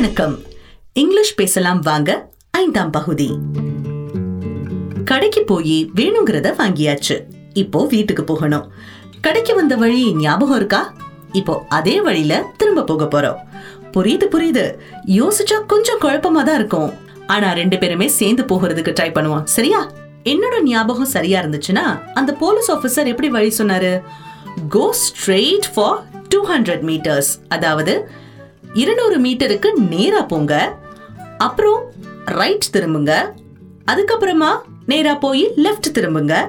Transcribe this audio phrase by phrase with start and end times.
[0.00, 0.38] வணக்கம்.
[0.92, 3.38] இங்கிலீஷ் பேசலாம் வாங்க ஐந்தாம் பகுதி.
[5.04, 7.24] கடைக்கு போய் வேணுங்கிறத வாங்கியாச்சு.
[7.52, 8.72] இப்போ வீட்டுக்கு போகணும்.
[9.20, 10.94] கடைக்கு வந்த வழி ஞாபகம் இருக்கா?
[11.32, 13.36] இப்போ அதே வழியில திரும்ப போக போறோம்.
[13.92, 14.78] புரியுது புரியுது.
[15.06, 16.92] யோசிச்சா கொஞ்சம் குழப்பமா தான் இருக்கும்.
[17.26, 19.44] ஆனா ரெண்டு பேருமே சேர்ந்து போகிறதுக்கு ட்ரை பண்ணுவோம்.
[19.44, 19.92] சரியா?
[20.24, 24.02] என்னோட ஞாபகம் சரியா இருந்துச்சுன்னா அந்த போலீஸ் ஆபீசர் எப்படி வழி சொன்னாரு?
[24.68, 28.10] Go straight for two hundred metres அதாவது
[28.74, 30.76] இருநூறு மீட்டருக்கு நேரா போங்க.
[31.38, 31.92] அப்புறம்
[32.24, 33.32] ரைட் திரும்புங்க.
[33.86, 34.48] அதுக்கப்புறமா
[34.86, 36.48] நேரா போய் லெஃப்ட் திரும்புங்க.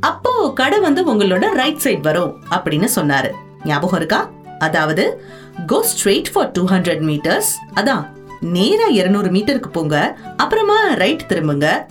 [0.00, 3.30] அப்போ கடை வந்து உங்களோட ரைட் சைட் வரும் அப்படின்னு சொன்னாரு.
[3.64, 4.30] ஞாபகம் இருக்கா?
[4.58, 5.22] அதாவது
[5.66, 8.08] go straight for two hundred metres அதான்
[8.40, 10.18] நேரா இருநூறு மீட்டருக்கு போங்க.
[10.36, 11.86] அப்புறமா ரைட் திரும்புங்க.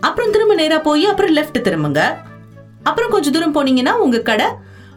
[0.00, 2.14] அப்புறம் திரும்ப நேரா போய் அப்புறம் லெஃப்ட் திரும்புங்க.
[2.82, 4.46] அப்புறம் கொஞ்ச தூரம் போனீங்கன்னா உங்க கடை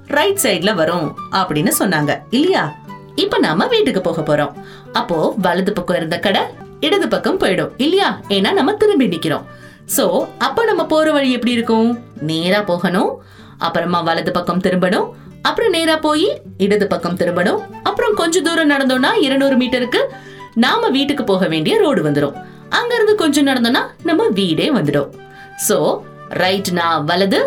[0.08, 2.20] ரைட் சைட்ல வரும் அப்படின்னு சொன்னாங்க.
[2.30, 2.76] இல்லையா?
[3.24, 4.54] இப்ப நாம வீட்டுக்கு போக போறோம்.
[5.00, 6.42] அப்போ வலது பக்கம் இருந்த கடை
[6.80, 8.10] இடது பக்கம் போயிடும் இல்லையா?
[8.30, 9.46] ஏன்னா நம்ம திரும்பி நிக்கிறோம்.
[9.96, 10.06] சோ
[10.38, 11.90] அப்ப நம்ம போற வழி எப்படி இருக்கும்?
[12.30, 13.12] நேரா போகணும்
[13.58, 15.08] அப்புறமா வலது பக்கம் திரும்பணும்
[15.42, 20.02] அப்புறம் நேரா போய் இடது பக்கம் திரும்பணும் அப்புறம் கொஞ்ச தூரம் நடந்தோம்னா இருநூறு மீட்டருக்கு
[20.66, 22.38] நாம வீட்டுக்கு போக வேண்டிய ரோடு வந்துடும்
[22.70, 25.12] அங்கிருந்து கொஞ்சம் நடந்தோம்னா நம்ம வீடே வந்துடும்.
[25.68, 25.78] சோ
[26.44, 27.42] ரைட்னா வலது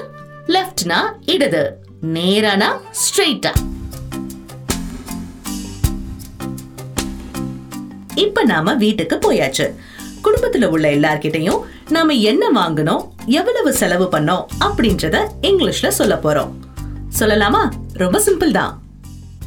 [0.55, 1.01] லெஃப்ட்னா
[1.35, 1.63] இடது
[2.17, 2.69] நேரானா
[3.03, 3.53] ஸ்ட்ரெயிட்டா
[8.19, 9.67] இப்ப நாம வீட்டுக்கு போயாச்சு.
[10.25, 13.03] குடும்பத்துல உள்ள எல்லார்கிட்டயும் நாம என்ன வாங்கணும்
[13.39, 16.53] எவ்வளவு செலவு பண்ணோம் அப்படின்றத இங்கிலீஷ்ல சொல்ல போறோம்.
[17.19, 17.63] சொல்லலாமா?
[17.95, 18.73] ரொம்ப சிம்பிள் தான்.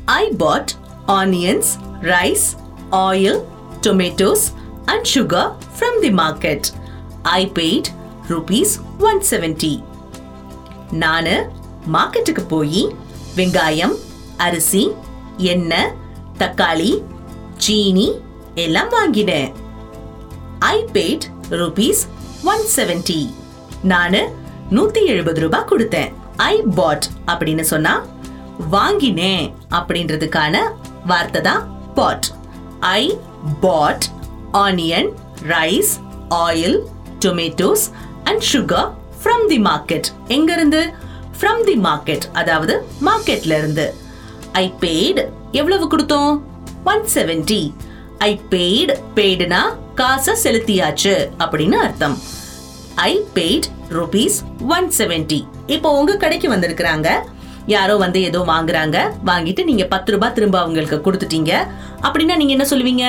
[0.05, 0.72] I bought
[1.19, 1.72] onions
[2.11, 2.47] rice
[2.91, 3.39] oil
[3.88, 4.45] tomatoes
[4.85, 6.67] and sugar from the market
[7.38, 7.89] I paid
[8.30, 9.73] rupees one seventy
[11.03, 11.35] நானு
[11.94, 12.81] மார்க்கெட்டுக்கு போய்
[13.35, 13.95] வெங்காயம்
[14.38, 14.83] அரிசி
[15.52, 15.91] எண்ணெய்
[16.39, 16.91] தக்காளி
[17.58, 18.08] சீனி
[18.55, 19.49] எல்லாம் வாங்கினேன்.
[20.59, 22.01] I paid rupees
[22.44, 23.22] one seventy
[23.84, 24.22] நானு
[24.75, 26.12] நூத்தி எழுபது ரூபாய் கொடுத்தேன்.
[26.38, 27.94] ஐ பாட் அப்படின்னு சொன்னா
[28.69, 29.45] வாங்கினேன்
[29.78, 30.56] அப்படின்றதுக்கான
[31.06, 31.63] வார்த்தை தான்
[31.94, 32.28] bought
[32.79, 33.17] I
[33.61, 34.06] bought
[34.51, 35.09] onion
[35.53, 35.94] rice
[36.29, 36.78] oil
[37.25, 37.85] tomatoes
[38.23, 38.90] and sugar
[39.23, 40.81] from the market எங்க இருந்து
[41.40, 42.73] ஃப்ரம் தி மார்க்கெட் அதாவது
[43.07, 43.94] மார்க்கெட்ல இருந்து.
[44.51, 46.34] ஐ பெய்டு எவ்வளவு கொடுத்தோம்?
[46.84, 47.73] ஒன் செவன்டி
[48.28, 49.59] ஐ பெய்டு பெய்டுனா
[50.00, 52.16] காசை செலுத்தியாச்சு அப்படின்னு அர்த்தம்.
[52.96, 53.68] I paid
[53.98, 54.38] rupees
[54.76, 55.40] one seventy
[55.76, 57.09] இப்போ உங்க கடைக்கு வந்திருக்கிறாங்க.
[57.76, 58.98] யாரோ வந்து ஏதோ வாங்குறாங்க.
[59.30, 61.52] வாங்கிட்டு நீங்க பத்து ரூபாய் திரும்ப அவங்களுக்கு கொடுத்துட்டீங்க.
[62.06, 63.06] அப்படின்னா நீங்க என்ன சொல்லுவீங்க?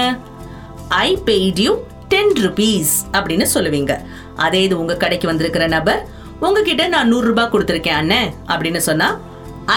[0.89, 1.73] I paid you
[2.15, 3.93] ten rupees அப்படின்னு சொல்லுவீங்க.
[4.37, 6.03] அதே இது உங்க கடைக்கு வந்திருக்கிற நபர்
[6.47, 9.09] உங்ககிட்ட நான் நூறு ரூபாய் கொடுத்துருக்கேன் அண்ணன் அப்படின்னு சொன்னா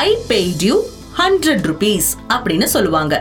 [0.05, 0.77] I paid you
[1.21, 3.15] hundred rupees அப்படின்னு சொல்லுவாங்க.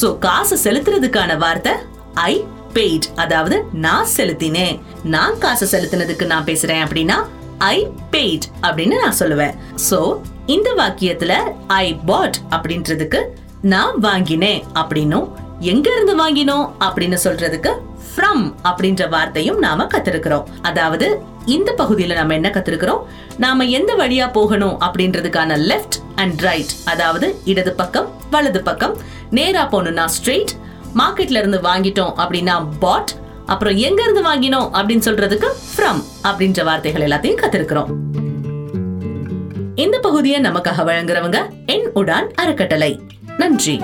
[0.00, 1.72] சோ காசு செலுத்துறதுக்கான வார்த்தை
[2.14, 2.44] ஐ
[2.74, 4.80] பெய்ட் அதாவது நான் செலுத்தினேன்.
[5.04, 7.16] நான் காசு செலுத்தினதுக்கு நான் பேசுறேன் அப்படின்னா
[7.58, 9.54] ஐ பெய்ட் அப்படின்னு நான் சொல்லுவேன்.
[9.90, 11.32] சோ இந்த வாக்கியத்துல
[11.66, 13.20] ஐ பாட் அப்படின்றதுக்கு
[13.62, 15.28] நான் வாங்கினேன் அப்படின்னும்
[15.60, 16.66] எங்க இருந்து வாங்கினோம்?
[16.80, 17.70] அப்படின்னு சொல்றதுக்கு
[18.10, 20.46] ஃப்ரம் அப்படின்ற வார்த்தையும் நாம கத்திருக்கிறோம்.
[20.62, 23.02] அதாவது இந்த பகுதியில நாம என்ன கத்திருக்கிறோம்?
[23.38, 28.96] நாம எந்த வழியா போகணும் அப்படின்றதுக்கான லெஃப்ட் அண்ட் ரைட் அதாவது இடது பக்கம் வலது பக்கம்.
[29.30, 30.52] நேரா போகணும்னா ஸ்ட்ரெயிட்
[30.96, 33.12] மார்க்கெட்ல இருந்து வாங்கிட்டோம் அப்படின்னா பாட்
[33.46, 37.92] அப்புறம் எங்க இருந்து வாங்கினோம் அப்படின்னு சொல்றதுக்கு ஃப்ரம் அப்படின்ற வார்த்தைகள் எல்லாத்தையும் கத்திருக்கிறோம்.
[39.74, 43.00] இந்த பகுதியை நமக்காக வழங்குறவங்க என் உடான் அறக்கட்டளை.
[43.36, 43.76] நன்றி.